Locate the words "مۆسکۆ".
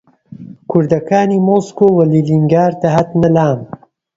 1.47-1.87